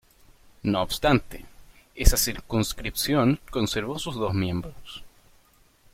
[0.63, 1.45] No obstante,
[1.93, 5.03] esa circunscripción conservó sus dos miembros.